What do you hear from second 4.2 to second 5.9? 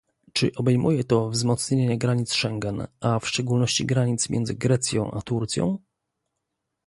pomiędzy Grecją a Turcją?